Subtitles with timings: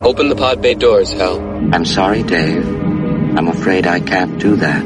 [0.00, 1.38] Open the pod bay doors, Hal.
[1.72, 2.64] I'm sorry, Dave.
[3.36, 4.82] I'm afraid I can't do that.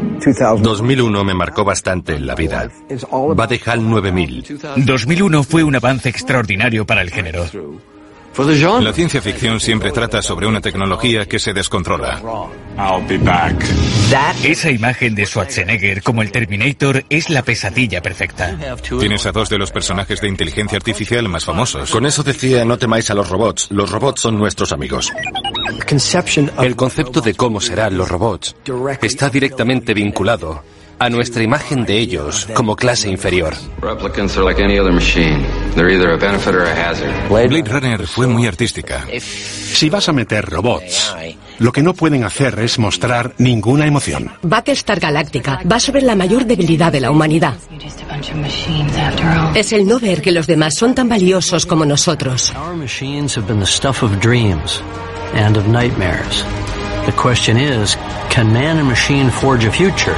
[0.62, 2.70] 2001 me marcó bastante en la vida.
[3.39, 4.44] Va de HAL 9000.
[4.84, 7.47] 2001 fue un avance extraordinario para el género.
[8.80, 12.23] La ciencia ficción siempre trata sobre una tecnología que se descontrola.
[14.45, 18.57] Esa imagen de Schwarzenegger como el Terminator es la pesadilla perfecta.
[19.00, 21.91] Tienes a dos de los personajes de inteligencia artificial más famosos.
[21.91, 23.68] Con eso decía, no temáis a los robots.
[23.71, 25.11] Los robots son nuestros amigos.
[26.58, 28.54] El concepto de cómo serán los robots
[29.03, 30.63] está directamente vinculado
[30.98, 33.54] a nuestra imagen de ellos como clase inferior.
[37.28, 39.06] Blade Runner fue muy artística.
[39.20, 41.14] Si vas a meter robots,
[41.58, 44.30] lo que no pueden hacer es mostrar ninguna emoción.
[44.42, 47.54] Battlestar Galáctica va sobre la mayor debilidad de la humanidad.
[49.54, 52.52] Es el no ver que los demás son tan valiosos como nosotros.
[57.06, 57.96] The question is,
[58.28, 60.14] can man and machine forge a future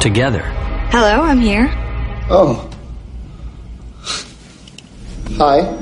[0.00, 0.42] together?
[0.90, 1.68] Hello, I'm here.
[2.30, 2.68] Oh.
[5.36, 5.79] Hi.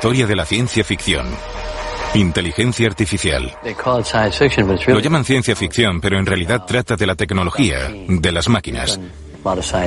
[0.00, 1.26] Historia de la ciencia ficción.
[2.14, 3.52] Inteligencia artificial.
[4.86, 8.98] Lo llaman ciencia ficción, pero en realidad trata de la tecnología, de las máquinas.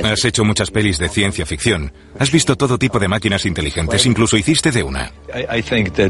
[0.04, 1.92] Has hecho muchas pelis de ciencia ficción.
[2.16, 5.10] Has visto todo tipo de máquinas inteligentes, incluso hiciste de una.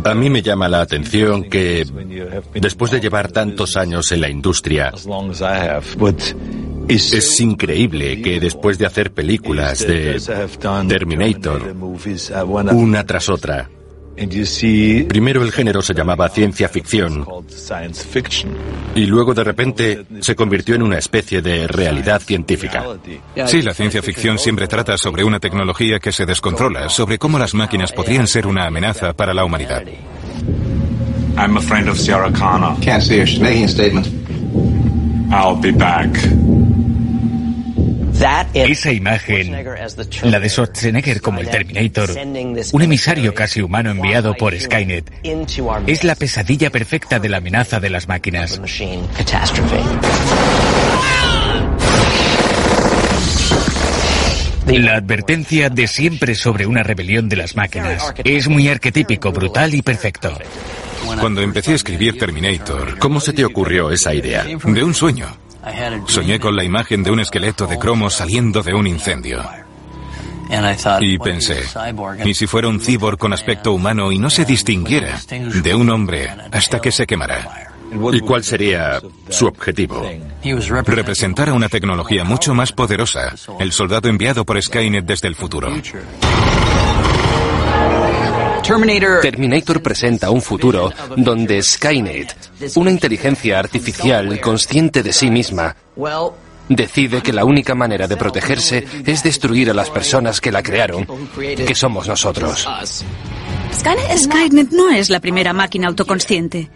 [0.05, 1.87] A mí me llama la atención que
[2.53, 4.93] después de llevar tantos años en la industria,
[6.89, 10.21] es increíble que después de hacer películas de
[10.89, 11.75] Terminator,
[12.71, 13.71] una tras otra,
[14.17, 17.27] Primero el género se llamaba ciencia ficción
[18.95, 22.85] y luego de repente se convirtió en una especie de realidad científica.
[23.47, 27.55] Sí, la ciencia ficción siempre trata sobre una tecnología que se descontrola, sobre cómo las
[27.55, 29.83] máquinas podrían ser una amenaza para la humanidad.
[31.37, 32.77] I'm a friend of Sarah Connor.
[32.81, 33.27] Can't see her.
[33.27, 34.07] She's making a statement.
[35.33, 36.11] I'll be back.
[38.55, 39.53] Esa imagen,
[40.23, 42.11] la de Schwarzenegger como el Terminator,
[42.73, 45.11] un emisario casi humano enviado por Skynet,
[45.87, 48.61] es la pesadilla perfecta de la amenaza de las máquinas.
[54.67, 59.83] La advertencia de siempre sobre una rebelión de las máquinas es muy arquetípico, brutal y
[59.83, 60.39] perfecto.
[61.21, 64.45] Cuando empecé a escribir Terminator, ¿cómo se te ocurrió esa idea?
[64.45, 65.44] De un sueño.
[66.07, 69.43] Soñé con la imagen de un esqueleto de cromo saliendo de un incendio.
[71.01, 71.63] Y pensé,
[72.25, 76.31] ¿y si fuera un cibor con aspecto humano y no se distinguiera de un hombre
[76.53, 77.71] hasta que se quemara?
[78.13, 80.07] ¿Y cuál sería su objetivo?
[80.87, 85.73] Representar a una tecnología mucho más poderosa, el soldado enviado por Skynet desde el futuro.
[88.65, 92.35] Terminator presenta un futuro donde Skynet,
[92.77, 95.77] una inteligencia artificial consciente de sí misma,
[96.69, 101.07] decide que la única manera de protegerse es destruir a las personas que la crearon,
[101.37, 102.67] que somos nosotros.
[104.17, 106.71] Skynet no es la primera máquina autoconsciente.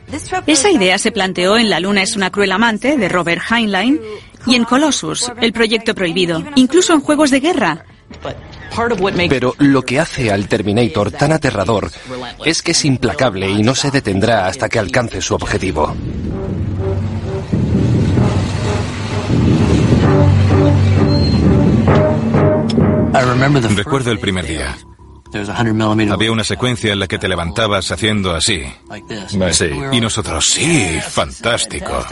[0.47, 4.01] Esa idea se planteó en La Luna es una cruel amante de Robert Heinlein
[4.47, 7.87] y en Colossus, el proyecto prohibido, incluso en juegos de guerra.
[9.29, 11.91] Pero lo que hace al Terminator tan aterrador
[12.45, 15.95] es que es implacable y no se detendrá hasta que alcance su objetivo.
[23.75, 24.77] Recuerdo el primer día.
[26.11, 28.63] Había una secuencia en la que te levantabas haciendo así.
[29.53, 29.71] Sí.
[29.93, 32.07] Y nosotros, sí, fantástico.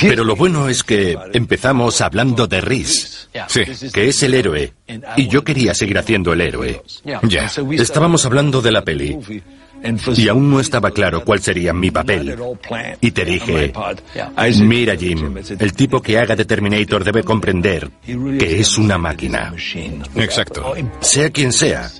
[0.00, 3.62] Pero lo bueno es que empezamos hablando de Rhys, Sí.
[3.92, 4.72] que es el héroe,
[5.16, 6.82] y yo quería seguir haciendo el héroe.
[7.22, 7.50] Ya.
[7.72, 9.18] Estábamos hablando de la peli,
[10.16, 12.36] y aún no estaba claro cuál sería mi papel.
[13.00, 13.72] Y te dije,
[14.62, 19.54] mira Jim, el tipo que haga de Terminator debe comprender que es una máquina.
[20.16, 20.74] Exacto.
[21.00, 21.90] Sea quien sea.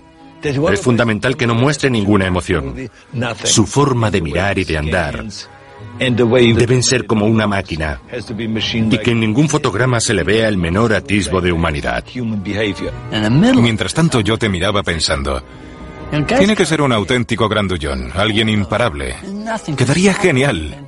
[0.42, 2.74] Es fundamental que no muestre ninguna emoción.
[3.44, 5.24] Su forma de mirar y de andar
[6.00, 8.00] deben ser como una máquina
[8.74, 12.04] y que en ningún fotograma se le vea el menor atisbo de humanidad.
[13.56, 15.42] Mientras tanto yo te miraba pensando,
[16.26, 19.14] Tiene que ser un auténtico grandullón, alguien imparable.
[19.76, 20.86] Quedaría genial.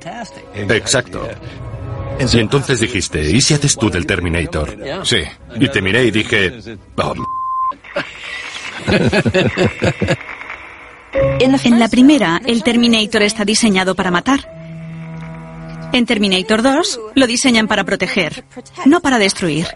[0.55, 1.27] Exacto.
[2.19, 4.77] Y entonces dijiste, ¿y si haces tú del Terminator?
[5.03, 5.17] Sí.
[5.59, 6.59] Y te miré y dije,
[6.97, 7.13] oh,
[11.39, 14.52] En la primera, el Terminator está diseñado para matar.
[15.93, 18.43] En Terminator 2, lo diseñan para proteger,
[18.85, 19.67] no para destruir.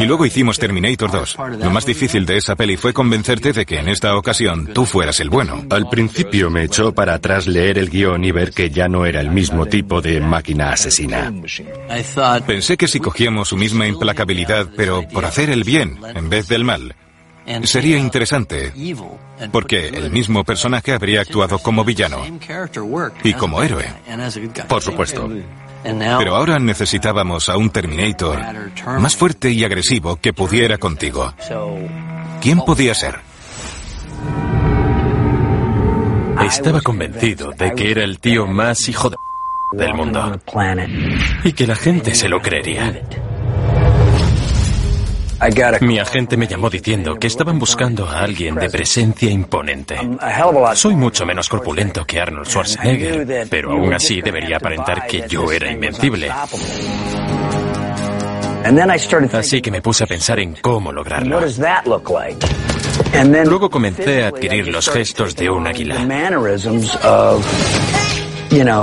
[0.00, 1.36] Y luego hicimos Terminator 2.
[1.60, 5.20] Lo más difícil de esa peli fue convencerte de que en esta ocasión tú fueras
[5.20, 5.64] el bueno.
[5.70, 9.20] Al principio me echó para atrás leer el guion y ver que ya no era
[9.20, 11.32] el mismo tipo de máquina asesina.
[12.46, 16.64] Pensé que si cogíamos su misma implacabilidad, pero por hacer el bien en vez del
[16.64, 16.96] mal,
[17.64, 18.72] sería interesante,
[19.50, 22.22] porque el mismo personaje habría actuado como villano
[23.22, 23.86] y como héroe.
[24.68, 25.28] Por supuesto.
[25.82, 28.40] Pero ahora necesitábamos a un Terminator
[29.00, 31.32] más fuerte y agresivo que pudiera contigo.
[32.40, 33.18] ¿Quién podía ser?
[36.46, 39.16] Estaba convencido de que era el tío más hijo de
[39.72, 40.38] del mundo
[41.44, 43.02] y que la gente se lo creería.
[45.80, 49.98] Mi agente me llamó diciendo que estaban buscando a alguien de presencia imponente.
[50.74, 55.70] Soy mucho menos corpulento que Arnold Schwarzenegger, pero aún así debería aparentar que yo era
[55.70, 56.30] invencible.
[59.32, 61.40] Así que me puse a pensar en cómo lograrlo.
[63.44, 65.96] Luego comencé a adquirir los gestos de un águila.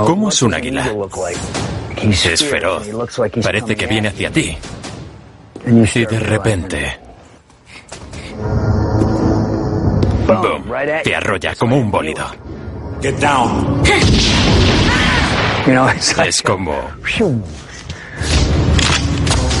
[0.04, 0.92] ¿Cómo es un águila?
[2.02, 2.86] Es feroz.
[3.42, 4.58] Parece que viene hacia ti.
[5.66, 6.98] Y de repente...
[10.26, 10.64] Boom.
[11.02, 12.24] Te arrolla como un bólido.
[13.02, 13.82] Get down.
[16.24, 16.74] Es como...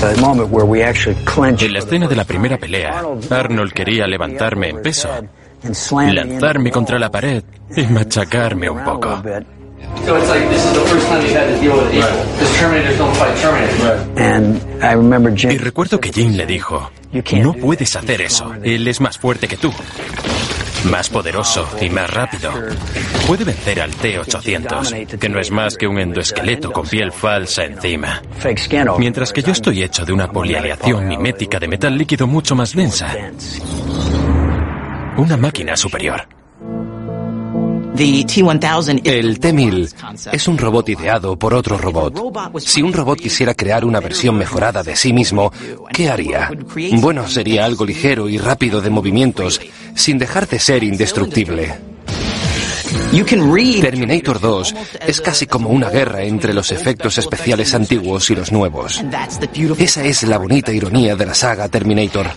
[0.02, 5.10] En la escena de la primera pelea, Arnold quería levantarme en peso,
[5.92, 7.42] lanzarme contra la pared
[7.76, 9.22] y machacarme un poco.
[15.52, 16.90] Y recuerdo que Jim le dijo,
[17.32, 19.72] no puedes hacer eso, él es más fuerte que tú.
[20.90, 22.50] Más poderoso y más rápido.
[23.26, 28.22] Puede vencer al T-800, que no es más que un endoesqueleto con piel falsa encima.
[28.98, 33.14] Mientras que yo estoy hecho de una polialeación mimética de metal líquido mucho más densa.
[35.18, 36.39] Una máquina superior.
[39.04, 42.60] El T-1000 es un robot ideado por otro robot.
[42.60, 45.52] Si un robot quisiera crear una versión mejorada de sí mismo,
[45.92, 46.50] ¿qué haría?
[47.00, 49.60] Bueno, sería algo ligero y rápido de movimientos,
[49.94, 51.90] sin dejar de ser indestructible.
[53.80, 54.74] Terminator 2
[55.06, 59.02] es casi como una guerra entre los efectos especiales antiguos y los nuevos.
[59.78, 62.28] Esa es la bonita ironía de la saga Terminator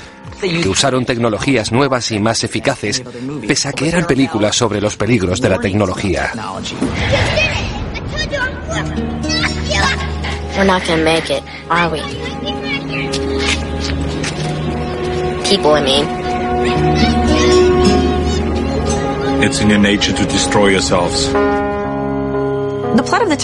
[0.49, 3.03] que usaron tecnologías nuevas y más eficaces,
[3.47, 6.31] pese a que eran películas sobre los peligros de la tecnología.
[10.55, 11.99] We're not gonna make it, are we?
[15.49, 16.05] People, I mean.
[19.43, 21.27] It's in your nature to destroy yourselves.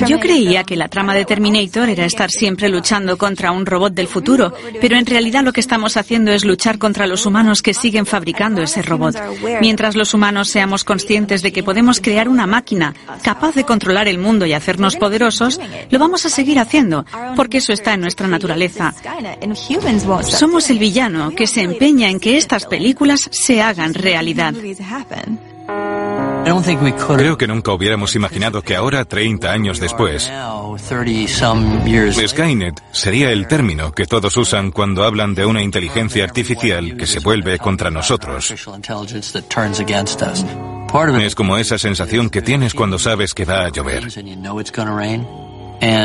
[0.07, 4.07] Yo creía que la trama de Terminator era estar siempre luchando contra un robot del
[4.07, 8.05] futuro, pero en realidad lo que estamos haciendo es luchar contra los humanos que siguen
[8.05, 9.15] fabricando ese robot.
[9.61, 14.17] Mientras los humanos seamos conscientes de que podemos crear una máquina capaz de controlar el
[14.17, 18.93] mundo y hacernos poderosos, lo vamos a seguir haciendo, porque eso está en nuestra naturaleza.
[20.23, 24.53] Somos el villano que se empeña en que estas películas se hagan realidad.
[27.17, 30.31] Creo que nunca hubiéramos imaginado que ahora, 30 años después,
[32.27, 37.19] Skynet sería el término que todos usan cuando hablan de una inteligencia artificial que se
[37.19, 38.53] vuelve contra nosotros.
[41.19, 44.07] Es como esa sensación que tienes cuando sabes que va a llover.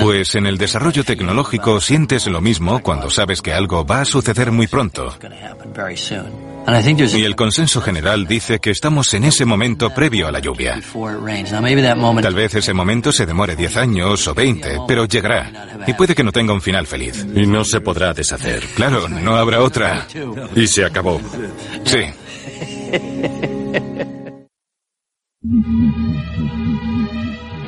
[0.02, 4.52] Pues en el desarrollo tecnológico sientes lo mismo cuando sabes que algo va a suceder
[4.52, 5.14] muy pronto.
[7.14, 10.80] Y el consenso general dice que estamos en ese momento previo a la lluvia.
[12.22, 15.84] Tal vez ese momento se demore 10 años o 20, pero llegará.
[15.86, 17.26] Y puede que no tenga un final feliz.
[17.34, 18.64] Y no se podrá deshacer.
[18.74, 20.06] Claro, no habrá otra.
[20.54, 21.20] Y se acabó.
[21.84, 22.00] Sí.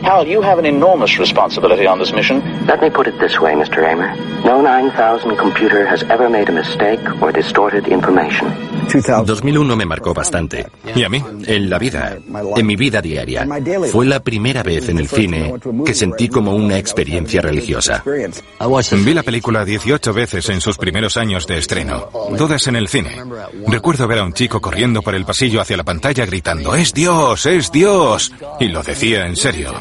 [0.06, 2.40] Hal, you have an enormous responsibility on this mission.
[2.66, 3.82] Let me put it this way, Mr.
[3.82, 4.14] Raymer.
[4.44, 8.46] No 9000 computer has ever made a mistake or distorted information.
[9.26, 10.66] 2001 me marcó bastante.
[10.94, 11.22] ¿Y a mí?
[11.46, 12.16] En la vida,
[12.56, 13.46] en mi vida diaria.
[13.90, 18.04] Fue la primera vez en el cine que sentí como una experiencia religiosa.
[18.04, 22.08] Vi la película 18 veces en sus primeros años de estreno,
[22.38, 23.22] todas en el cine.
[23.66, 27.44] Recuerdo ver a un chico corriendo por el pasillo hacia la pantalla gritando, ¡Es Dios!
[27.46, 28.32] ¡Es Dios!
[28.60, 29.75] Y lo decía en serio.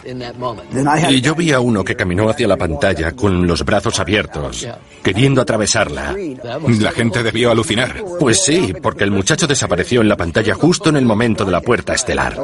[1.09, 4.67] Y yo vi a uno que caminó hacia la pantalla con los brazos abiertos,
[5.03, 6.15] queriendo atravesarla.
[6.79, 8.03] La gente debió alucinar.
[8.19, 11.61] Pues sí, porque el muchacho desapareció en la pantalla justo en el momento de la
[11.61, 12.37] puerta estelar.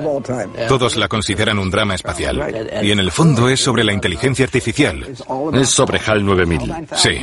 [0.68, 2.70] Todos la consideran un drama espacial.
[2.82, 5.06] Y en el fondo es sobre la inteligencia artificial.
[5.54, 6.74] Es sobre HAL 9000.
[6.96, 7.20] Sí.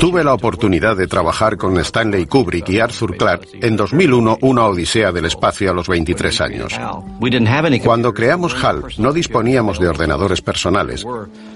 [0.00, 5.12] Tuve la oportunidad de trabajar con Stanley Kubrick y Arthur Clarke en 2001, Una Odisea
[5.12, 6.78] del Espacio a los 23 años.
[7.82, 11.04] Cuando creamos HAL, no disponíamos de ordenadores personales.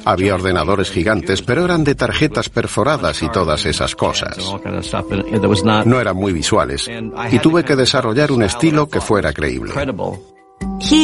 [0.05, 4.39] Había ordenadores gigantes, pero eran de tarjetas perforadas y todas esas cosas.
[5.85, 6.91] No eran muy visuales,
[7.31, 9.73] y tuve que desarrollar un estilo que fuera creíble.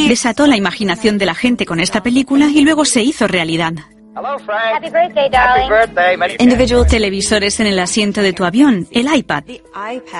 [0.07, 3.73] Desató la imaginación de la gente con esta película y luego se hizo realidad.
[4.13, 6.35] Happy birthday, darling.
[6.39, 9.43] Individual televisores en el asiento de tu avión, el iPad.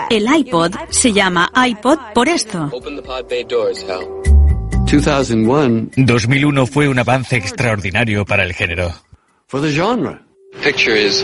[0.10, 2.70] El iPod se llama iPod por esto.
[2.72, 4.08] Open the pod bay doors, Hal.
[5.96, 8.94] 2001 fue un avance extraordinario para el género.
[10.64, 11.24] Picture is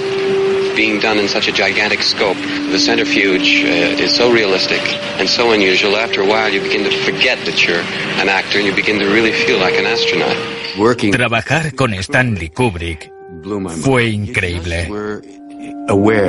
[0.76, 2.38] being done in such a gigantic scope.
[2.72, 4.82] The centrifuge uh, is so realistic
[5.20, 5.98] and so unusual.
[5.98, 7.84] After a while, you begin to forget that you're
[8.22, 10.38] an actor and you begin to really feel like an astronaut.
[11.12, 13.12] Trabajar con Stanley Kubrick
[13.82, 14.90] fue increíble.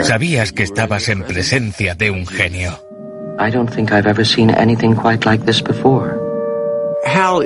[0.02, 2.78] Sabías que estabas en presencia de un genio.
[3.38, 6.18] I don't think I've ever seen anything quite like this before.
[7.04, 7.44] HAL,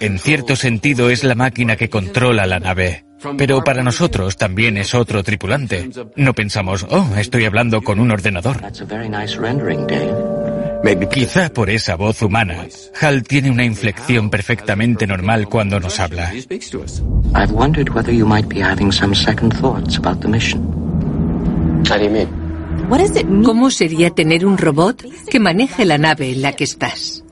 [0.00, 3.04] en cierto sentido, es la máquina que controla la nave.
[3.36, 5.90] Pero para nosotros también es otro tripulante.
[6.16, 8.60] No pensamos, oh, estoy hablando con un ordenador.
[11.10, 12.66] Quizá por esa voz humana,
[13.00, 16.32] Hal tiene una inflexión perfectamente normal cuando nos habla.
[16.34, 20.60] I've wondered whether you might be having some second thoughts about the mission.
[21.88, 22.42] How do you mean?
[23.44, 27.22] ¿Cómo sería tener un robot que maneje la nave en la que estás?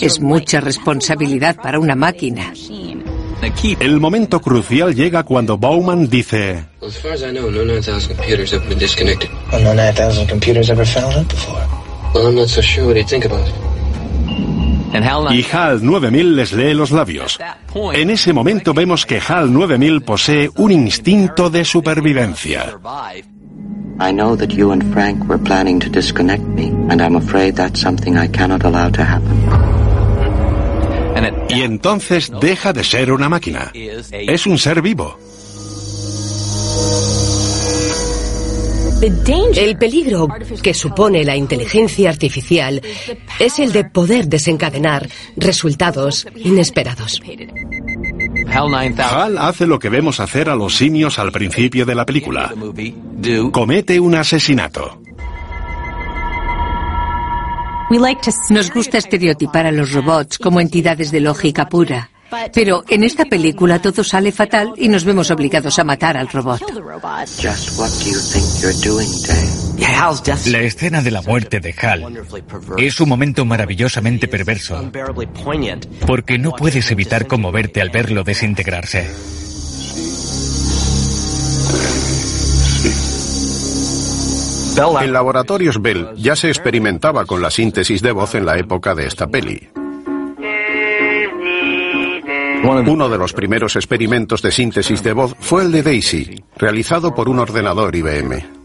[0.00, 2.52] Es mucha responsabilidad para una máquina.
[3.80, 6.92] El momento crucial llega cuando Bowman dice, Well,
[12.14, 12.20] as far as I know, no 9,000 computers have been disconnected.
[12.20, 12.20] Well, no 9,000 computers ever found it before.
[12.20, 13.72] Well, I'm not so sure what he'd think about it.
[14.92, 17.38] y HAL 9000 les lee los labios.
[17.94, 22.78] En ese momento vemos que HAL 9000 posee un instinto de supervivencia.
[24.00, 27.80] I know that you and Frank were planning to disconnect me, and I'm afraid that's
[27.80, 29.82] something I cannot allow to happen.
[31.50, 33.70] Y entonces deja de ser una máquina.
[33.74, 35.18] Es un ser vivo.
[39.02, 40.28] El peligro
[40.62, 42.80] que supone la inteligencia artificial
[43.40, 47.20] es el de poder desencadenar resultados inesperados.
[48.48, 52.54] HAL hace lo que vemos hacer a los simios al principio de la película.
[53.50, 55.00] Comete un asesinato.
[58.50, 62.08] Nos gusta estereotipar a los robots como entidades de lógica pura.
[62.54, 66.60] Pero en esta película todo sale fatal y nos vemos obligados a matar al robot.
[66.60, 69.62] Just what do you think you're doing, Dave?
[70.46, 72.22] La escena de la muerte de Hal
[72.78, 74.90] es un momento maravillosamente perverso,
[76.06, 79.10] porque no puedes evitar conmoverte al verlo desintegrarse.
[85.00, 89.06] En laboratorios Bell ya se experimentaba con la síntesis de voz en la época de
[89.06, 89.68] esta peli.
[92.64, 97.28] Uno de los primeros experimentos de síntesis de voz fue el de Daisy, realizado por
[97.28, 98.62] un ordenador IBM.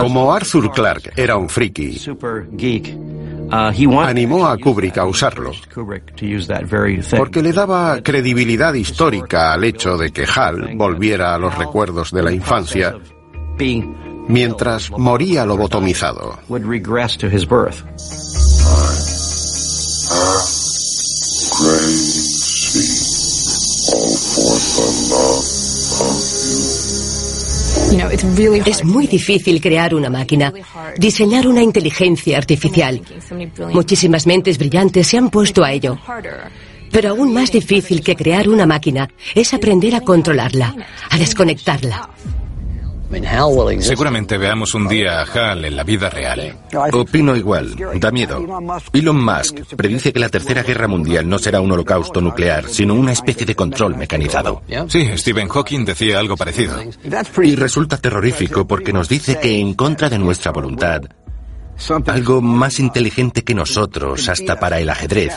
[0.00, 1.98] Como Arthur Clarke era un friki,
[4.02, 5.52] animó a Kubrick a usarlo,
[7.16, 12.22] porque le daba credibilidad histórica al hecho de que Hal volviera a los recuerdos de
[12.22, 12.96] la infancia
[14.28, 16.38] mientras moría lobotomizado.
[28.66, 30.52] Es muy difícil crear una máquina,
[30.98, 33.00] diseñar una inteligencia artificial.
[33.72, 35.98] Muchísimas mentes brillantes se han puesto a ello.
[36.90, 40.74] Pero aún más difícil que crear una máquina es aprender a controlarla,
[41.10, 42.10] a desconectarla.
[43.80, 46.56] Seguramente veamos un día a Hal en la vida real.
[46.92, 48.44] Opino igual, da miedo.
[48.92, 53.12] Elon Musk predice que la Tercera Guerra Mundial no será un holocausto nuclear, sino una
[53.12, 54.62] especie de control mecanizado.
[54.88, 56.76] Sí, Stephen Hawking decía algo parecido.
[57.42, 61.02] Y resulta terrorífico porque nos dice que en contra de nuestra voluntad,
[62.06, 65.34] algo más inteligente que nosotros, hasta para el ajedrez,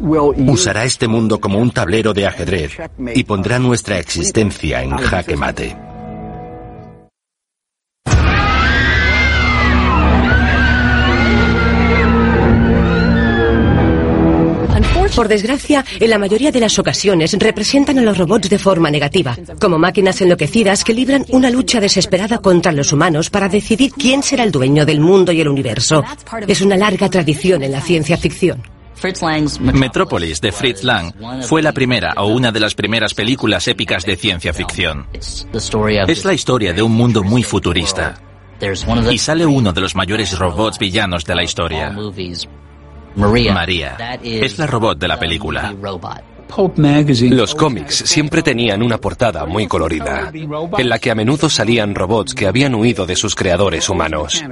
[0.00, 2.76] usará este mundo como un tablero de ajedrez
[3.14, 5.93] y pondrá nuestra existencia en jaque mate.
[15.14, 19.36] Por desgracia, en la mayoría de las ocasiones representan a los robots de forma negativa,
[19.60, 24.44] como máquinas enloquecidas que libran una lucha desesperada contra los humanos para decidir quién será
[24.44, 26.02] el dueño del mundo y el universo.
[26.48, 28.62] Es una larga tradición en la ciencia ficción.
[29.60, 34.16] Metrópolis de Fritz Lang fue la primera o una de las primeras películas épicas de
[34.16, 35.06] ciencia ficción.
[35.12, 38.14] Es la historia de un mundo muy futurista.
[39.10, 41.94] Y sale uno de los mayores robots villanos de la historia.
[43.16, 43.96] María.
[44.22, 45.74] Es la robot de la película.
[47.30, 52.34] Los cómics siempre tenían una portada muy colorida, en la que a menudo salían robots
[52.34, 54.44] que habían huido de sus creadores humanos.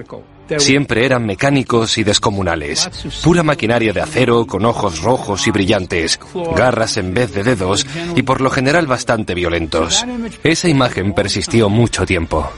[0.57, 2.91] Siempre eran mecánicos y descomunales,
[3.23, 6.19] pura maquinaria de acero con ojos rojos y brillantes,
[6.57, 10.05] garras en vez de dedos y por lo general bastante violentos.
[10.43, 12.51] Esa imagen persistió mucho tiempo.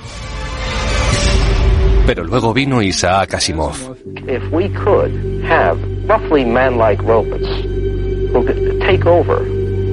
[2.06, 3.96] Pero luego vino Isaac Asimov.
[6.06, 9.44] Roughly man-like robots who could take over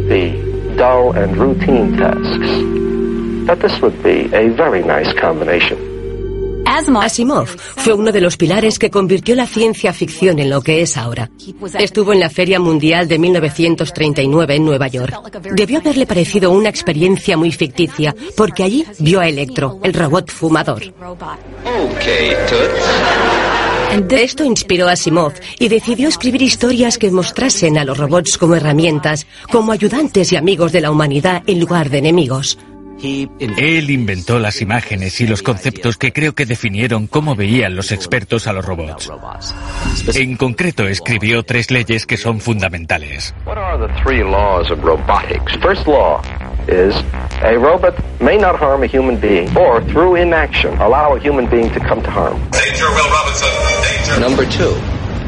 [0.07, 5.91] the dull and routine tasks, that this would be a very nice combination.
[6.65, 10.97] Asimov fue uno de los pilares que convirtió la ciencia ficción en lo que es
[10.97, 11.29] ahora.
[11.79, 15.13] Estuvo en la Feria Mundial de 1939 en Nueva York.
[15.53, 20.81] Debió haberle parecido una experiencia muy ficticia, porque allí vio a Electro, el robot fumador.
[23.91, 29.27] Esto inspiró a Asimov y decidió escribir historias que mostrasen a los robots como herramientas,
[29.51, 32.57] como ayudantes y amigos de la humanidad en lugar de enemigos.
[33.03, 38.47] Él inventó las imágenes y los conceptos que creo que definieron cómo veían los expertos
[38.47, 39.11] a los robots.
[40.13, 43.33] En concreto, escribió tres leyes que son fundamentales.
[46.61, 47.01] What are the three laws of robotics?
[47.01, 51.15] First law is a robot may not harm a human being or through inaction allow
[51.15, 52.37] a human being to come to harm.
[52.51, 53.49] Danger, Will Robinson.
[53.83, 54.19] Danger.
[54.19, 54.75] Number two,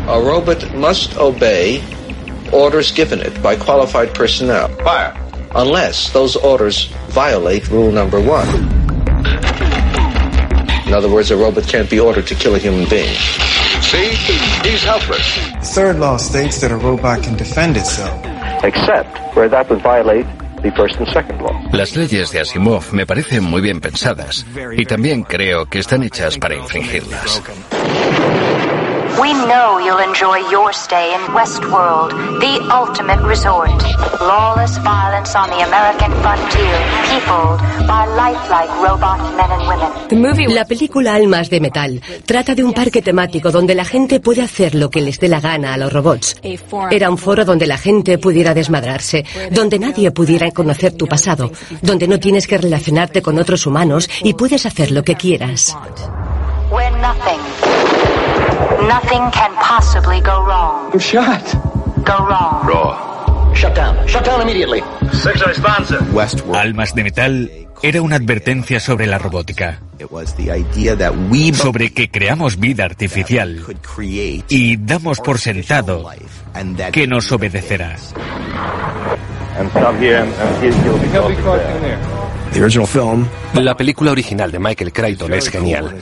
[0.08, 1.84] a robot must obey
[2.52, 4.68] orders given it by qualified personnel.
[4.84, 5.14] Fire.
[5.56, 8.48] unless those orders violate rule number one.
[10.88, 13.16] In other words, a robot can't be ordered to kill a human being.
[13.82, 14.10] See?
[14.68, 15.36] He's helpless.
[15.36, 18.20] The third law states that a robot can defend itself.
[18.64, 20.26] Except where that would violate
[21.72, 24.46] Las leyes de Asimov me parecen muy bien pensadas
[24.78, 27.42] y también creo que están hechas para infringirlas.
[29.24, 32.10] We know you'll enjoy your stay in Westworld,
[32.42, 33.72] the ultimate resort.
[34.20, 36.76] Lawless violence on the American frontier,
[37.08, 40.54] peopled by lifelike robot men and women.
[40.54, 44.76] La película Almas de Metal trata de un parque temático donde la gente puede hacer
[44.76, 46.36] lo que les dé la gana a los robots.
[46.92, 51.50] Era un foro donde la gente pudiera desmadrarse, donde nadie pudiera conocer tu pasado,
[51.82, 55.78] donde no tienes que relacionarte con otros humanos y puedes hacer lo que quieras.
[56.70, 57.93] Where nothing,
[58.88, 60.92] nothing can possibly go wrong.
[60.94, 61.44] I'm shot.
[62.06, 62.66] Go wrong.
[62.66, 63.54] Raw.
[63.54, 64.08] Shut down.
[64.08, 64.82] Shut down immediately.
[65.12, 66.02] Six responsive.
[66.54, 67.52] Almas de Metal
[67.84, 69.82] era una advertencia sobre la robótica.
[71.54, 73.62] Sobre que creamos vida artificial
[74.48, 76.10] y damos por sentado
[76.92, 77.98] que nos obedecerá.
[83.54, 85.96] La película original de Michael Crichton es genial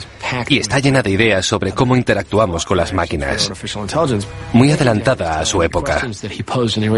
[0.48, 3.50] y está llena de ideas sobre cómo interactuamos con las máquinas.
[4.52, 6.06] Muy adelantada a su época.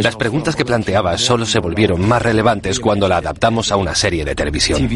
[0.03, 4.25] Las preguntas que planteaba solo se volvieron más relevantes cuando la adaptamos a una serie
[4.25, 4.89] de televisión.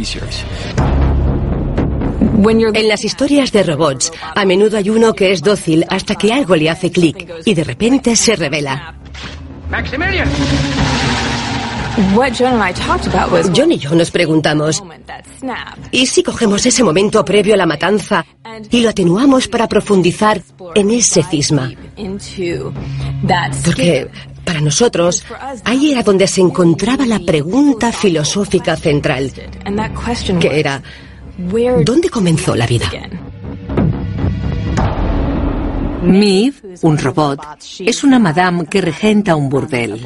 [2.75, 6.57] En las historias de robots, a menudo hay uno que es dócil hasta que algo
[6.57, 8.95] le hace clic y de repente se revela.
[9.71, 10.29] Maximilian.
[13.55, 14.83] John y yo nos preguntamos,
[15.91, 18.25] ¿y si cogemos ese momento previo a la matanza
[18.71, 20.41] y lo atenuamos para profundizar
[20.75, 21.73] en ese cisma?
[23.65, 24.09] Porque
[24.45, 25.25] para nosotros,
[25.65, 29.33] ahí era donde se encontraba la pregunta filosófica central,
[30.39, 30.83] que era,
[31.85, 32.91] ¿dónde comenzó la vida?
[36.03, 37.41] Miv, un robot,
[37.81, 40.01] es una madame que regenta un burdel.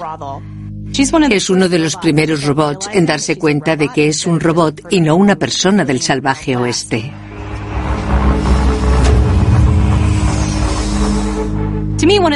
[0.94, 5.00] Es uno de los primeros robots en darse cuenta de que es un robot y
[5.00, 7.12] no una persona del salvaje oeste.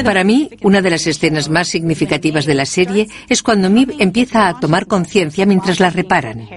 [0.05, 4.49] Para mí, una de las escenas más significativas de la serie es cuando Mib empieza
[4.49, 6.49] a tomar conciencia mientras la reparan.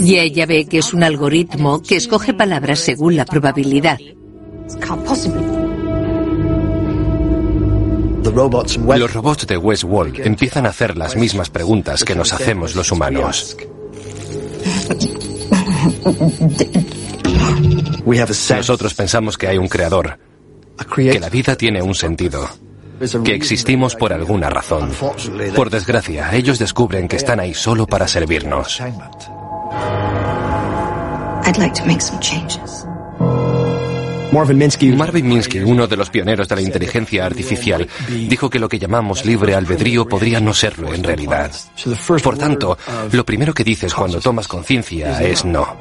[0.00, 3.98] Y ella ve que es un algoritmo que escoge palabras según la probabilidad.
[8.22, 13.56] Los robots de Westworld empiezan a hacer las mismas preguntas que nos hacemos los humanos.
[18.56, 20.18] Nosotros pensamos que hay un creador,
[20.94, 22.48] que la vida tiene un sentido,
[23.24, 24.90] que existimos por alguna razón.
[25.54, 28.80] Por desgracia, ellos descubren que están ahí solo para servirnos.
[34.32, 39.24] Marvin Minsky, uno de los pioneros de la inteligencia artificial, dijo que lo que llamamos
[39.24, 41.52] libre albedrío podría no serlo en realidad.
[42.22, 42.78] Por tanto,
[43.12, 45.76] lo primero que dices cuando tomas conciencia es no.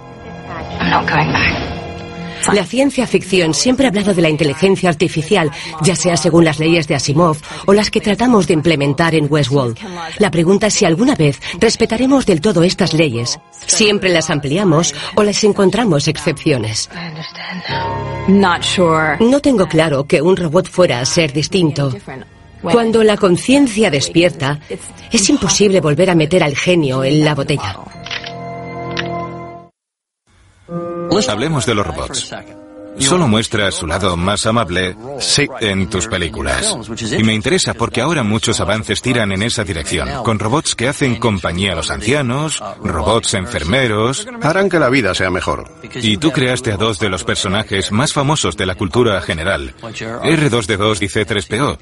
[2.53, 5.51] La ciencia ficción siempre ha hablado de la inteligencia artificial,
[5.81, 9.77] ya sea según las leyes de Asimov o las que tratamos de implementar en Westworld.
[10.17, 13.39] La pregunta es si alguna vez respetaremos del todo estas leyes.
[13.65, 16.89] Siempre las ampliamos o les encontramos excepciones.
[19.19, 21.93] No tengo claro que un robot fuera a ser distinto.
[22.61, 24.59] Cuando la conciencia despierta,
[25.11, 28.00] es imposible volver a meter al genio en la botella.
[31.27, 32.33] Hablemos de los robots.
[32.99, 35.47] Solo muestra su lado más amable sí.
[35.59, 36.75] en tus películas.
[37.17, 41.15] Y me interesa porque ahora muchos avances tiran en esa dirección, con robots que hacen
[41.15, 44.27] compañía a los ancianos, robots enfermeros.
[44.41, 45.71] Harán que la vida sea mejor.
[45.95, 51.01] Y tú creaste a dos de los personajes más famosos de la cultura general, R2D2
[51.01, 51.77] y C3PO.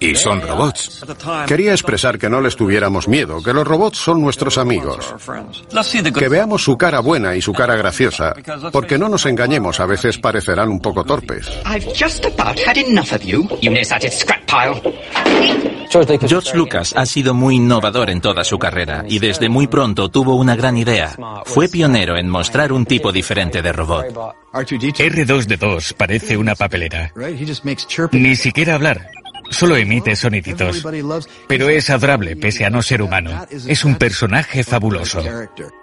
[0.00, 1.04] Y son robots.
[1.46, 5.14] Quería expresar que no les tuviéramos miedo, que los robots son nuestros amigos.
[6.14, 8.34] Que veamos su cara buena y su cara graciosa,
[8.72, 10.18] porque no nos engañemos, a veces
[10.52, 11.48] parecerán un poco torpes.
[16.26, 20.36] George Lucas ha sido muy innovador en toda su carrera y desde muy pronto tuvo
[20.36, 21.16] una gran idea.
[21.44, 24.06] Fue pionero en mostrar un tipo diferente de robot.
[24.52, 27.12] R2D2 parece una papelera.
[28.12, 29.08] Ni siquiera hablar.
[29.52, 30.84] Solo emite soniditos.
[31.46, 33.46] Pero es adorable, pese a no ser humano.
[33.66, 35.22] Es un personaje fabuloso.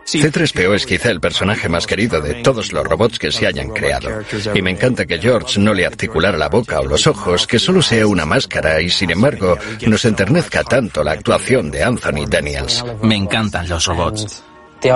[0.05, 4.09] C3PO es quizá el personaje más querido de todos los robots que se hayan creado.
[4.53, 7.81] Y me encanta que George no le articulara la boca o los ojos, que solo
[7.81, 12.83] sea una máscara y sin embargo nos enternezca tanto la actuación de Anthony Daniels.
[13.03, 14.43] Me encantan los robots.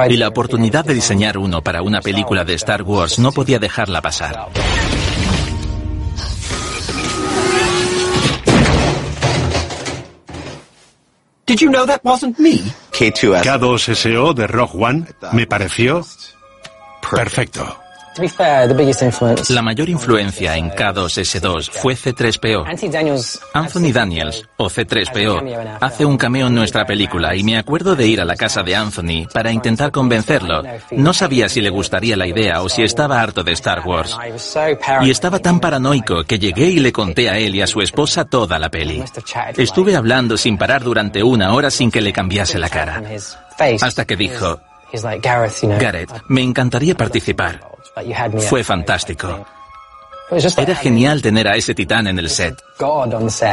[0.09, 4.01] Y la oportunidad de diseñar uno para una película de Star Wars no podía dejarla
[4.01, 4.47] pasar.
[13.43, 16.01] K2SO de Rogue One me pareció
[17.12, 17.82] perfecto.
[19.49, 22.63] La mayor influencia en K2S2 fue C3PO.
[23.54, 28.21] Anthony Daniels, o C3PO, hace un cameo en nuestra película y me acuerdo de ir
[28.21, 30.63] a la casa de Anthony para intentar convencerlo.
[30.91, 34.17] No sabía si le gustaría la idea o si estaba harto de Star Wars.
[35.02, 38.26] Y estaba tan paranoico que llegué y le conté a él y a su esposa
[38.26, 39.04] toda la peli.
[39.58, 43.02] Estuve hablando sin parar durante una hora sin que le cambiase la cara.
[43.82, 44.60] Hasta que dijo,
[45.79, 47.60] Gareth, me encantaría participar.
[48.47, 49.45] Fue fantástico.
[50.58, 52.56] Era genial tener a ese titán en el set.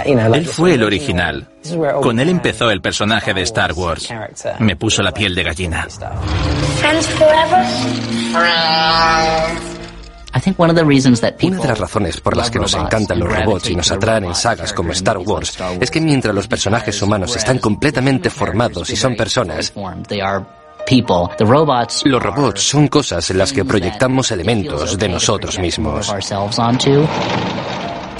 [0.04, 1.48] Él fue el original.
[2.02, 4.08] Con él empezó el personaje de Star Wars.
[4.60, 5.86] Me puso la piel de gallina.
[11.42, 14.34] Una de las razones por las que nos encantan los robots y nos atraen en
[14.34, 19.16] sagas como Star Wars es que mientras los personajes humanos están completamente formados y son
[19.16, 19.72] personas,
[22.04, 26.12] los robots son cosas en las que proyectamos elementos de nosotros mismos.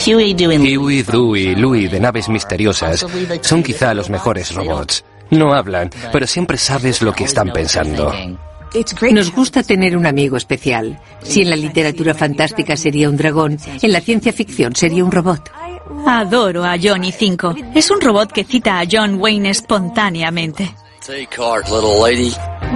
[0.07, 3.05] Huey, Dewey, Louie de naves misteriosas
[3.43, 5.05] son quizá los mejores robots.
[5.31, 8.13] No hablan, pero siempre sabes lo que están pensando.
[9.13, 10.99] Nos gusta tener un amigo especial.
[11.23, 15.51] Si en la literatura fantástica sería un dragón, en la ciencia ficción sería un robot.
[16.07, 17.55] Adoro a Johnny 5.
[17.75, 20.75] Es un robot que cita a John Wayne espontáneamente.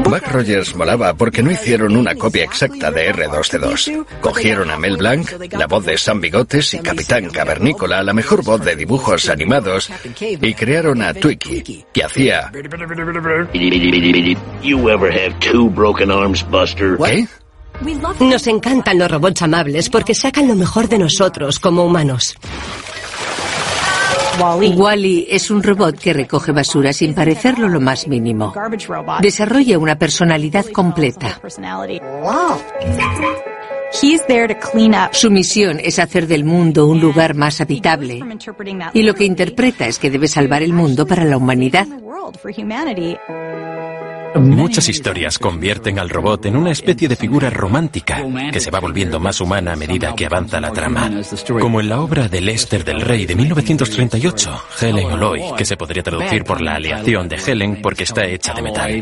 [0.03, 4.07] Buck Rogers molaba porque no hicieron una copia exacta de R2D2.
[4.21, 8.65] Cogieron a Mel Blanc, la voz de Sam Bigotes y Capitán Cavernícola, la mejor voz
[8.65, 12.51] de dibujos animados, y crearon a Twiki, que hacía...
[14.63, 16.97] You ever have two broken arms, Buster?
[16.97, 17.29] ¿Qué?
[18.21, 22.37] Nos encantan los robots amables porque sacan lo mejor de nosotros como humanos.
[24.41, 28.53] Wally es un robot que recoge basura sin parecerlo lo más mínimo.
[29.21, 31.41] Desarrolla una personalidad completa.
[35.13, 38.21] Su misión es hacer del mundo un lugar más habitable.
[38.93, 41.87] Y lo que interpreta es que debe salvar el mundo para la humanidad.
[44.35, 49.21] Muchas historias convierten al robot en una especie de figura romántica que se va volviendo
[49.21, 51.11] más humana a medida que avanza la trama.
[51.61, 56.03] Como en la obra de Lester del Rey de 1938, Helen Oloy, que se podría
[56.03, 59.01] traducir por la aleación de Helen porque está hecha de metal.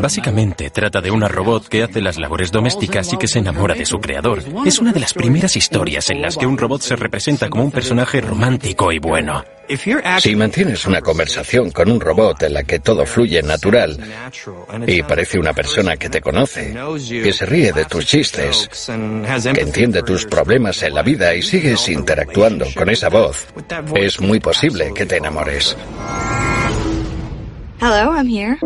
[0.00, 3.86] Básicamente trata de una robot que hace las labores domésticas y que se enamora de
[3.86, 4.42] su creador.
[4.66, 7.70] Es una de las primeras historias en las que un robot se representa como un
[7.70, 9.44] personaje romántico y bueno.
[10.18, 13.96] Si mantienes una conversación con un robot en la que todo fluye natural
[14.86, 16.74] y parece una persona que te conoce,
[17.08, 18.68] que se ríe de tus chistes,
[19.54, 23.46] que entiende tus problemas en la vida y sigues interactuando con esa voz,
[23.94, 25.76] es muy posible que te enamores.
[27.80, 28.56] Hello, I'm here.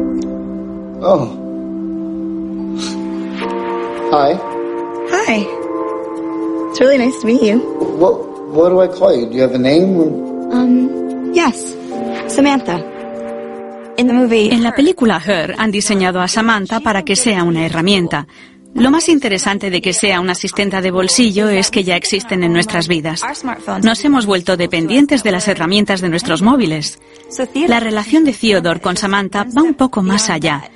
[1.01, 1.43] Oh.
[4.13, 4.35] Hi.
[5.11, 5.47] Hi.
[6.71, 7.59] It's really nice to meet you.
[7.99, 8.15] What,
[8.51, 9.27] what do I call you?
[9.31, 9.99] Do you have a name?
[10.53, 11.75] Um, yes.
[12.29, 12.96] Samantha.
[13.99, 14.53] In the movie.
[14.53, 18.27] En la película Her han diseñado a Samantha para que sea una herramienta.
[18.75, 22.53] Lo más interesante de que sea una asistenta de bolsillo es que ya existen en
[22.53, 23.23] nuestras vidas.
[23.83, 26.99] Nos hemos vuelto dependientes de las herramientas de nuestros móviles.
[27.69, 30.71] La relación de Theodore con Samantha va un poco más allá.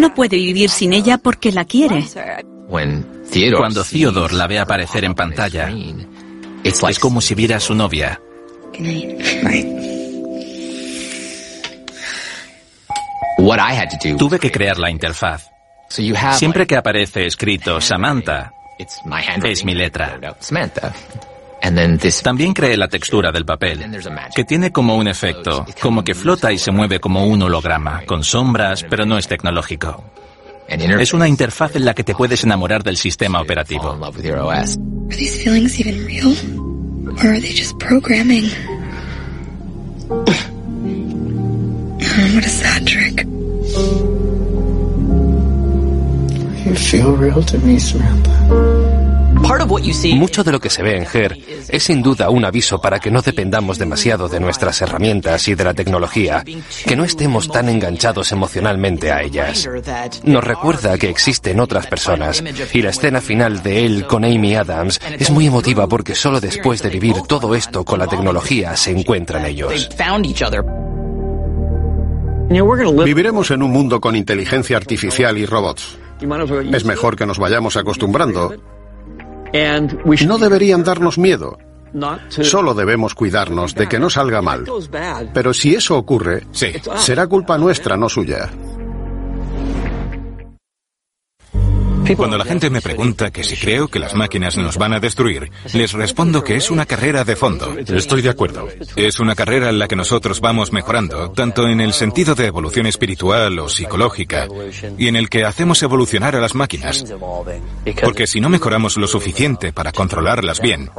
[0.00, 2.04] No puede vivir sin ella porque la quiere.
[2.68, 5.70] Cuando Theodore la ve aparecer en pantalla,
[6.64, 8.20] es como si viera a su novia.
[14.16, 15.50] Tuve que crear la interfaz.
[16.38, 18.52] Siempre que aparece escrito Samantha,
[19.44, 20.18] es mi letra.
[22.22, 23.84] También creé la textura del papel,
[24.34, 28.22] que tiene como un efecto, como que flota y se mueve como un holograma, con
[28.22, 30.04] sombras, pero no es tecnológico.
[30.68, 33.98] Es una interfaz en la que te puedes enamorar del sistema operativo.
[42.18, 43.24] What trick.
[46.64, 48.88] You feel real to me, Samantha.
[50.14, 53.12] Mucho de lo que se ve en GER es sin duda un aviso para que
[53.12, 56.42] no dependamos demasiado de nuestras herramientas y de la tecnología,
[56.84, 59.68] que no estemos tan enganchados emocionalmente a ellas.
[60.24, 65.00] Nos recuerda que existen otras personas y la escena final de él con Amy Adams
[65.18, 69.46] es muy emotiva porque solo después de vivir todo esto con la tecnología se encuentran
[69.46, 69.88] ellos.
[73.04, 75.98] Viviremos en un mundo con inteligencia artificial y robots.
[76.72, 78.52] Es mejor que nos vayamos acostumbrando
[80.26, 81.58] no deberían darnos miedo.
[82.28, 84.64] Solo debemos cuidarnos de que no salga mal.
[85.32, 88.50] Pero si eso ocurre, será culpa nuestra, no suya.
[92.16, 95.50] Cuando la gente me pregunta que si creo que las máquinas nos van a destruir,
[95.72, 97.76] les respondo que es una carrera de fondo.
[97.78, 98.68] Estoy de acuerdo.
[98.96, 102.86] Es una carrera en la que nosotros vamos mejorando, tanto en el sentido de evolución
[102.86, 104.48] espiritual o psicológica,
[104.96, 107.04] y en el que hacemos evolucionar a las máquinas.
[108.02, 110.90] Porque si no mejoramos lo suficiente para controlarlas bien,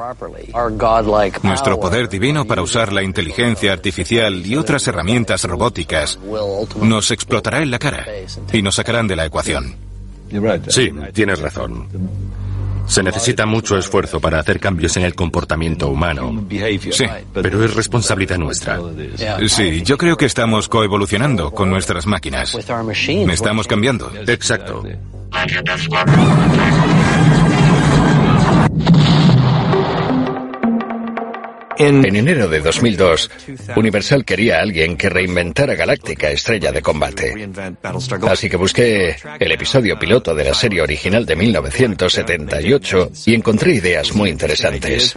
[1.43, 6.19] nuestro poder divino para usar la inteligencia artificial y otras herramientas robóticas
[6.81, 8.05] nos explotará en la cara
[8.51, 9.88] y nos sacarán de la ecuación.
[10.69, 11.87] Sí, tienes razón.
[12.87, 16.43] Se necesita mucho esfuerzo para hacer cambios en el comportamiento humano.
[16.91, 18.79] Sí, pero es responsabilidad nuestra.
[19.47, 22.55] Sí, yo creo que estamos coevolucionando con nuestras máquinas.
[23.29, 24.11] Estamos cambiando.
[24.25, 24.83] Exacto.
[31.79, 33.31] En enero de 2002,
[33.77, 37.49] Universal quería a alguien que reinventara Galáctica Estrella de Combate.
[38.29, 44.13] Así que busqué el episodio piloto de la serie original de 1978 y encontré ideas
[44.13, 45.15] muy interesantes.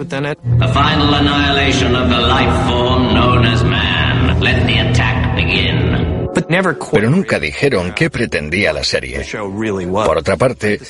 [6.93, 9.25] Pero nunca dijeron qué pretendía la serie.
[9.33, 10.81] Por otra parte,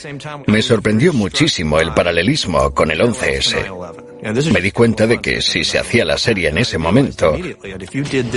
[0.46, 4.53] me sorprendió muchísimo el paralelismo con el 11S.
[4.53, 7.37] Me di cuenta de que si se hacía la serie en ese momento,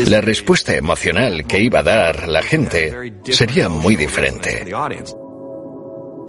[0.08, 4.66] la respuesta emocional que iba a dar la gente sería muy diferente.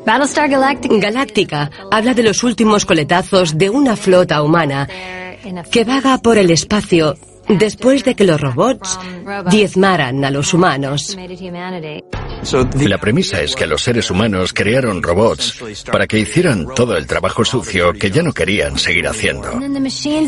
[0.07, 4.89] Battlestar Galactica habla de los últimos coletazos de una flota humana
[5.71, 7.17] que vaga por el espacio
[7.49, 8.99] Después de que los robots
[9.51, 11.17] diezmaran a los humanos.
[12.75, 17.45] La premisa es que los seres humanos crearon robots para que hicieran todo el trabajo
[17.45, 19.61] sucio que ya no querían seguir haciendo.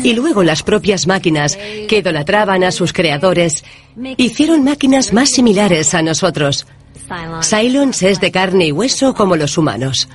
[0.03, 3.63] Y luego las propias máquinas, que idolatraban a sus creadores,
[4.17, 6.65] hicieron máquinas más similares a nosotros.
[7.41, 10.07] Cylons es de carne y hueso como los humanos.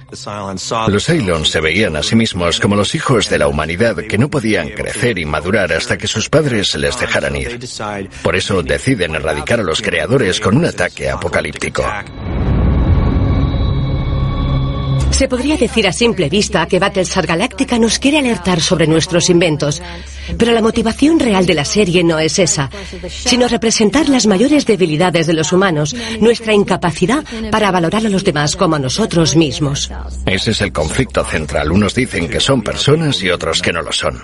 [0.88, 4.28] Los Cylons se veían a sí mismos como los hijos de la humanidad que no
[4.28, 7.58] podían crecer y madurar hasta que sus padres les dejaran ir.
[8.22, 11.84] Por eso deciden erradicar a los creadores con un ataque apocalíptico.
[15.14, 19.80] Se podría decir a simple vista que Battlestar Galactica nos quiere alertar sobre nuestros inventos,
[20.36, 22.68] pero la motivación real de la serie no es esa,
[23.08, 27.22] sino representar las mayores debilidades de los humanos, nuestra incapacidad
[27.52, 29.88] para valorar a los demás como a nosotros mismos.
[30.26, 31.70] Ese es el conflicto central.
[31.70, 34.20] Unos dicen que son personas y otros que no lo son.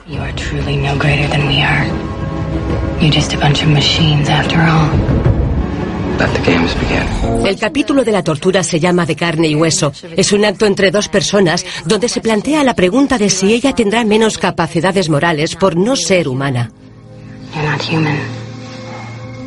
[7.44, 9.92] El capítulo de la tortura se llama De carne y hueso.
[10.16, 14.04] Es un acto entre dos personas donde se plantea la pregunta de si ella tendrá
[14.04, 16.70] menos capacidades morales por no ser humana.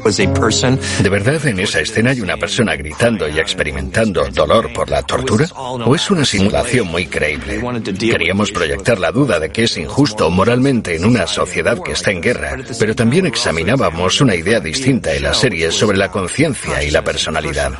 [0.03, 5.47] ¿De verdad en esa escena hay una persona gritando y experimentando dolor por la tortura?
[5.55, 7.61] ¿O es una simulación muy creíble?
[7.97, 12.21] Queríamos proyectar la duda de que es injusto moralmente en una sociedad que está en
[12.21, 17.03] guerra, pero también examinábamos una idea distinta en la serie sobre la conciencia y la
[17.03, 17.71] personalidad.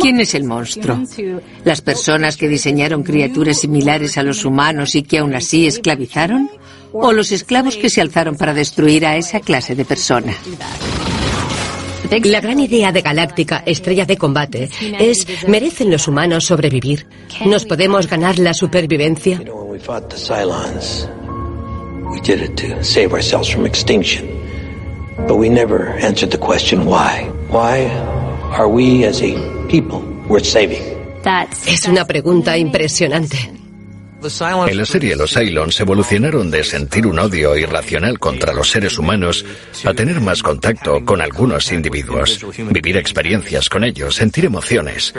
[0.00, 1.04] ¿Quién es el monstruo?
[1.64, 6.50] ¿Las personas que diseñaron criaturas similares a los humanos y que aún así esclavizaron?
[6.92, 10.34] ¿O los esclavos que se alzaron para destruir a esa clase de persona?
[12.24, 17.06] La gran idea de Galáctica, estrella de combate, es ¿merecen los humanos sobrevivir?
[17.44, 19.40] ¿Nos podemos ganar la supervivencia?
[22.08, 24.26] We did it to save ourselves from extinction.
[25.26, 27.28] But we never answered the question why.
[27.50, 27.90] Why
[28.56, 29.34] are we as a
[29.68, 30.82] people worth saving?
[31.66, 33.36] Es una pregunta impresionante.
[34.22, 39.44] En la serie los Cylons evolucionaron de sentir un odio irracional contra los seres humanos
[39.84, 45.12] a tener más contacto con algunos individuos, vivir experiencias con ellos, sentir emociones.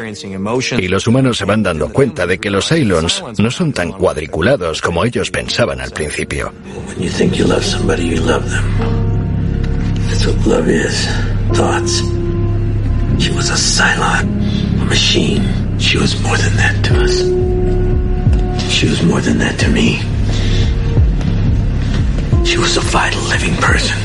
[0.78, 4.82] Y los humanos se van dando cuenta de que los Cylons no son tan cuadriculados
[4.82, 6.52] como ellos pensaban al principio.
[13.18, 15.42] She was a Cylon, a machine.
[15.80, 17.47] She was more than that to us.
[18.78, 19.98] She was more than that to me.
[22.46, 23.98] She was a vital living person.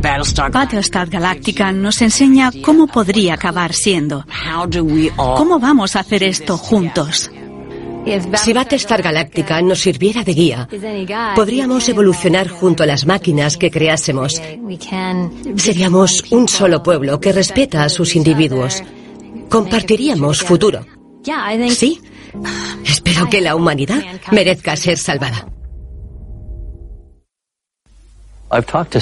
[0.00, 4.24] Battlestar Galactica nos enseña cómo podría acabar siendo.
[5.16, 7.28] ¿Cómo vamos a hacer esto juntos?
[8.36, 10.68] Si Battlestar Galactica nos sirviera de guía,
[11.34, 14.40] podríamos evolucionar junto a las máquinas que creásemos.
[15.56, 18.80] Seríamos un solo pueblo que respeta a sus individuos.
[19.48, 20.86] Compartiríamos futuro.
[21.70, 22.00] Sí,
[23.10, 25.46] Espero que la humanidad merezca ser salvada.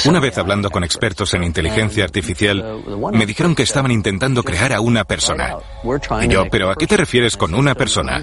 [0.05, 2.83] Una vez hablando con expertos en inteligencia artificial,
[3.13, 5.57] me dijeron que estaban intentando crear a una persona.
[6.23, 8.23] Y yo, ¿pero a qué te refieres con una persona?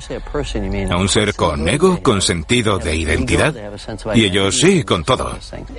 [0.89, 3.55] ¿A un ser con ego, con sentido de identidad?
[4.13, 5.37] Y ellos, sí, con todo.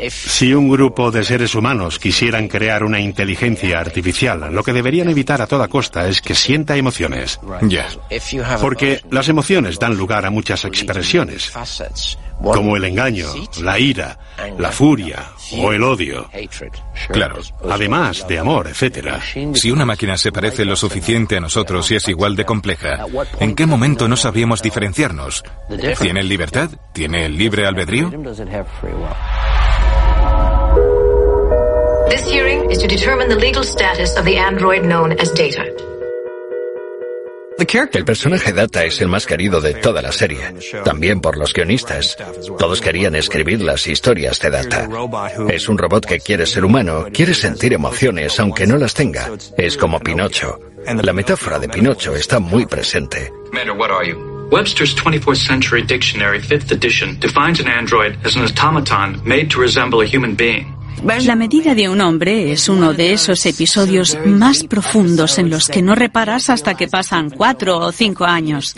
[0.09, 5.41] Si un grupo de seres humanos quisieran crear una inteligencia artificial, lo que deberían evitar
[5.41, 7.39] a toda costa es que sienta emociones.
[7.63, 7.87] Ya.
[8.61, 11.53] Porque las emociones dan lugar a muchas expresiones,
[12.43, 13.27] como el engaño,
[13.61, 14.19] la ira,
[14.59, 16.29] la furia, o el odio.
[17.09, 17.39] Claro.
[17.71, 19.21] Además de amor, etcétera.
[19.55, 23.07] Si una máquina se parece lo suficiente a nosotros y es igual de compleja,
[23.41, 25.43] ¿en qué momento no sabríamos diferenciarnos?
[26.01, 26.71] ¿Tiene libertad?
[26.93, 28.11] ¿Tiene libre albedrío?
[32.09, 35.96] This hearing is to determine the legal status of the android known as Data.
[37.59, 42.17] El personaje Data es el más querido de toda la serie, también por los guionistas.
[42.59, 44.89] Todos querían escribir las historias de Data.
[45.49, 49.31] Es un robot que quiere ser humano, quiere sentir emociones aunque no las tenga.
[49.57, 50.61] Es como Pinocho.
[51.03, 53.33] La metáfora de Pinocho está muy presente.
[54.49, 60.01] Webster's 24th Century Dictionary, 5th edition, defines an android as an automaton made to resemble
[60.03, 60.76] a human being.
[61.03, 65.83] La medida de un hombre es uno de esos episodios más profundos en los que
[65.83, 68.75] no reparas hasta que pasan cuatro o cinco años.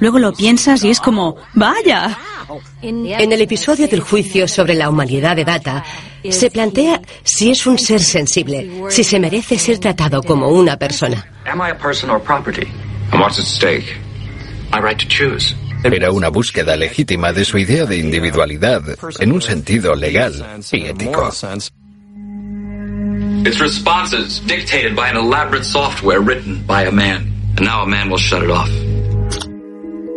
[0.00, 2.18] Luego lo piensas y es como, vaya.
[2.82, 5.84] En el episodio del juicio sobre la humanidad de Data,
[6.28, 11.24] se plantea si es un ser sensible, si se merece ser tratado como una persona.
[11.46, 12.66] Am I a person or property?
[13.12, 13.96] And what's at stake?
[14.72, 15.54] My right to choose.
[15.82, 18.82] Era una búsqueda legítima de su idea de individualidad
[19.18, 21.30] en un sentido legal y ético.
[23.44, 27.32] Its responses dictated by an elaborate software written by a man.
[27.56, 28.68] And now a man will shut it off.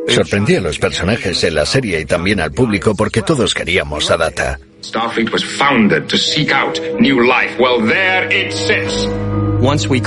[0.10, 4.18] Sorprendí a los personajes en la serie y también al público porque todos queríamos a
[4.18, 4.60] Data.
[4.82, 7.58] Starfleet was founded to seek out new life.
[7.58, 9.08] Well, there it sits.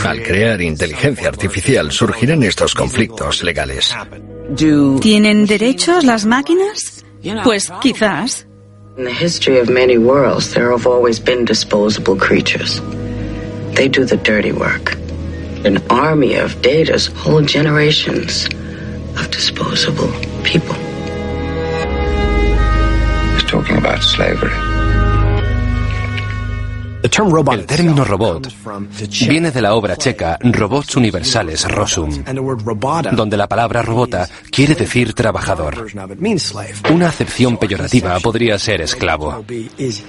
[0.05, 3.97] Al crear inteligencia artificial surgirán estos conflictos legales.
[5.01, 7.05] ¿Tienen derechos las máquinas?
[7.43, 8.47] Pues quizás.
[8.97, 12.81] In the history of many worlds, there have always been disposable creatures.
[13.75, 14.97] They do the dirty work.
[15.65, 18.47] An army of datas hold generations
[19.19, 20.13] of disposable
[20.45, 20.77] people.
[23.35, 24.66] He's talking about slavery.
[27.07, 28.49] El término robot
[29.29, 32.11] viene de la obra checa Robots Universales Rosum,
[33.13, 35.87] donde la palabra robota quiere decir trabajador.
[36.91, 39.45] Una acepción peyorativa podría ser esclavo.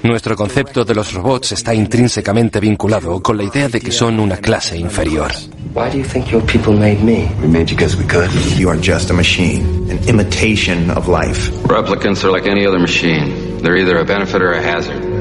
[0.01, 4.37] Nuestro concepto de los robots está intrínsecamente vinculado con la idea de que son una
[4.37, 5.31] clase inferior.
[5.75, 7.29] Why do you think your people made me?
[7.39, 8.31] We made you because we could.
[8.57, 11.51] You are just a machine, an imitation of life.
[11.67, 13.59] Replicants are like any other machine.
[13.61, 15.16] They're either a benefit or a hazard.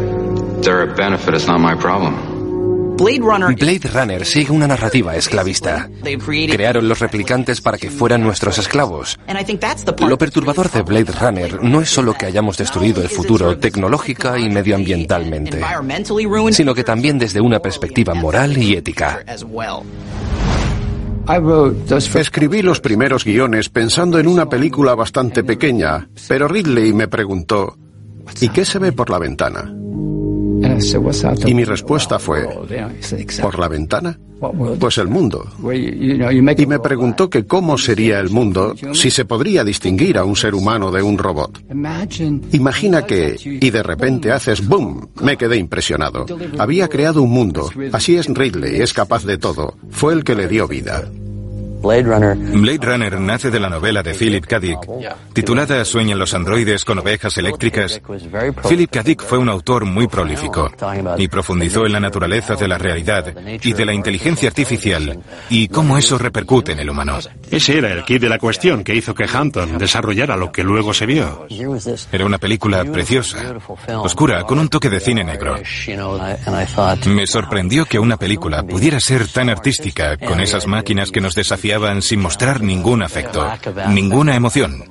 [0.63, 2.37] They're a benefit, it's not my problem.
[2.97, 5.91] Blade Runner sigue una narrativa esclavista.
[6.51, 9.19] Crearon los replicantes para que fueran nuestros esclavos.
[10.09, 14.49] Lo perturbador de Blade Runner no es solo que hayamos destruido el futuro tecnológica y
[14.49, 15.61] medioambientalmente,
[16.53, 19.23] sino que también desde una perspectiva moral y ética.
[22.15, 27.77] Escribí los primeros guiones pensando en una película bastante pequeña, pero Ridley me preguntó,
[28.41, 29.71] ¿y qué se ve por la ventana?
[31.47, 32.49] Y mi respuesta fue,
[33.41, 34.19] ¿por la ventana?
[34.79, 35.47] Pues el mundo.
[35.73, 40.55] Y me preguntó que cómo sería el mundo si se podría distinguir a un ser
[40.55, 41.63] humano de un robot.
[42.53, 45.09] Imagina que, y de repente haces ¡boom!
[45.23, 46.27] Me quedé impresionado.
[46.59, 47.71] Había creado un mundo.
[47.93, 49.77] Así es Ridley, es capaz de todo.
[49.91, 51.05] Fue el que le dio vida.
[51.83, 52.03] Blade
[52.83, 53.21] Runner.
[53.21, 54.59] nace de la novela de Philip K.
[54.59, 54.79] Dick,
[55.33, 58.01] titulada Sueñan los androides con ovejas eléctricas.
[58.69, 59.03] Philip K.
[59.03, 60.71] Dick fue un autor muy prolífico
[61.19, 65.21] y profundizó en la naturaleza de la realidad y de la inteligencia artificial
[65.51, 67.19] y cómo eso repercute en el humano.
[67.51, 70.93] Ese era el kit de la cuestión que hizo que Hampton desarrollara lo que luego
[70.93, 71.47] se vio.
[72.13, 73.55] Era una película preciosa,
[73.95, 75.57] oscura, con un toque de cine negro.
[77.07, 81.35] Me sorprendió que una película pudiera ser tan artística con esas máquinas que nos
[82.01, 83.47] sin mostrar ningún afecto,
[83.91, 84.85] ninguna emoción.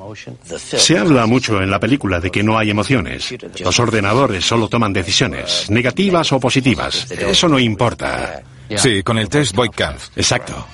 [0.55, 3.34] Se habla mucho en la película de que no hay emociones.
[3.59, 7.09] Los ordenadores solo toman decisiones, negativas o positivas.
[7.11, 8.43] Eso no importa.
[8.76, 10.09] Sí, con el test Voight-Kampf.
[10.15, 10.65] Exacto.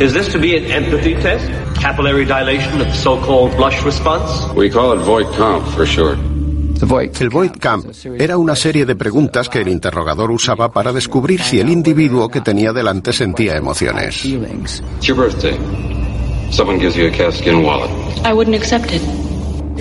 [0.00, 1.50] Is this to be an empathy test?
[1.80, 4.46] Capillary dilation of the so-called blush response?
[4.54, 6.18] We call it Voight-Kampf for short.
[6.80, 7.86] El Void Camp
[8.18, 12.40] era una serie de preguntas que el interrogador usaba para descubrir si el individuo que
[12.40, 14.24] tenía delante sentía emociones.
[14.24, 15.58] It's your birthday.
[16.50, 17.90] Someone gives you a calfskin wallet.
[18.24, 19.02] I wouldn't accept it.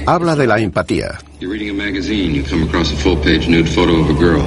[0.07, 1.19] Habla de la empatía.
[1.39, 2.33] You're reading a magazine.
[2.33, 4.43] You come across a full-page nude photo of a girl.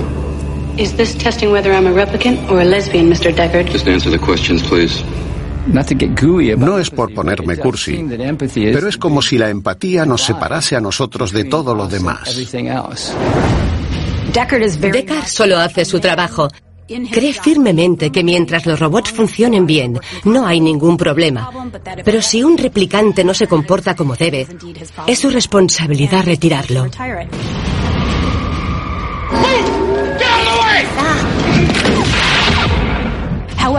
[0.77, 3.33] Is this testing whether I'm a replicant or a lesbian, Mr.
[3.33, 3.71] Deckard?
[3.71, 5.03] Just answer the questions, please.
[5.67, 8.05] No es por ponerme cursi,
[8.73, 12.37] pero es como si la empatía nos separase a nosotros de todo lo demás.
[14.33, 16.49] Deckard solo hace su trabajo.
[17.13, 21.51] Cree firmemente que mientras los robots funcionen bien, no hay ningún problema.
[22.05, 24.49] Pero si un replicante no se comporta como debe,
[25.07, 26.89] es su responsabilidad retirarlo.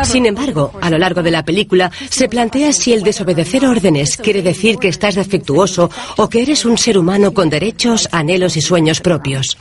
[0.04, 4.42] Sin embargo, a lo largo de la película se plantea si el desobedecer órdenes quiere
[4.42, 9.02] decir que estás defectuoso o que eres un ser humano con derechos, anhelos y sueños
[9.02, 9.58] propios.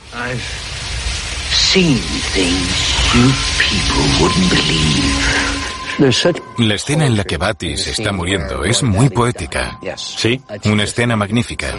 [6.57, 9.79] La escena en la que Batty se está muriendo es muy poética.
[9.95, 10.41] Sí.
[10.65, 11.75] Una escena magnífica.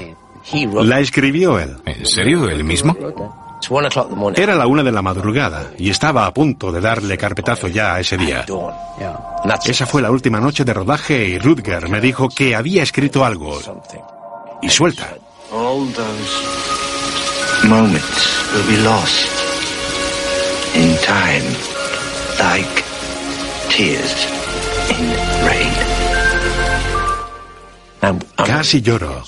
[0.74, 1.76] La escribió él.
[1.84, 2.48] ¿En serio?
[2.48, 2.96] ¿Él mismo?
[4.34, 8.00] Era la una de la madrugada y estaba a punto de darle carpetazo ya a
[8.00, 8.44] ese día.
[9.64, 13.58] Esa fue la última noche de rodaje y Rutger me dijo que había escrito algo.
[14.60, 15.08] Y suelta.
[17.64, 19.30] moments will be lost
[20.74, 21.46] in time
[22.38, 22.84] like
[23.68, 24.26] tears
[24.90, 25.04] in
[25.46, 25.74] rain.
[28.36, 29.22] Casi lloro.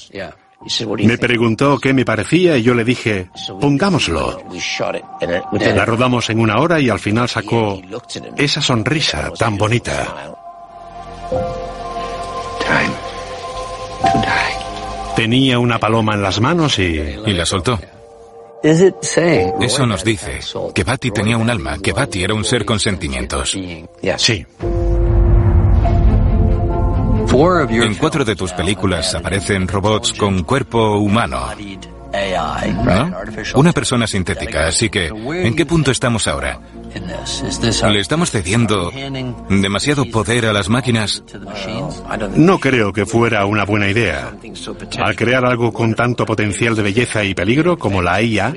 [1.05, 3.29] Me preguntó qué me parecía y yo le dije,
[3.61, 4.43] pongámoslo.
[5.75, 7.81] La rodamos en una hora y al final sacó
[8.37, 10.35] esa sonrisa tan bonita.
[15.17, 17.01] Tenía una paloma en las manos y...
[17.27, 17.79] Y la soltó.
[18.63, 20.41] Eso nos dice
[20.75, 23.57] que Batty tenía un alma, que Batty era un ser con sentimientos.
[24.17, 24.47] Sí.
[27.35, 31.49] En cuatro de tus películas aparecen robots con cuerpo humano.
[32.85, 33.13] ¿No?
[33.57, 36.61] Una persona sintética, así que, ¿en qué punto estamos ahora?
[37.91, 38.93] ¿Le estamos cediendo
[39.49, 41.23] demasiado poder a las máquinas?
[42.37, 44.33] No creo que fuera una buena idea.
[44.99, 48.55] Al crear algo con tanto potencial de belleza y peligro como la IA,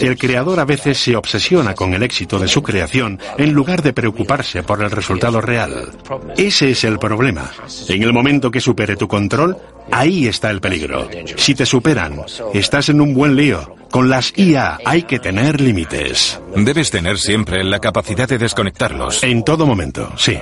[0.00, 3.92] el creador a veces se obsesiona con el éxito de su creación en lugar de
[3.92, 5.90] preocuparse por el resultado real.
[6.36, 7.50] Ese es el problema.
[7.88, 9.56] En el momento que supere tu control,
[9.92, 11.08] ahí está el peligro.
[11.36, 12.22] Si te superan,
[12.54, 13.76] estás en un buen lío.
[13.90, 16.40] Con las IA hay que tener límites.
[16.56, 19.22] Debes tener siempre la capacidad de desconectarlos.
[19.22, 20.38] En todo momento, sí.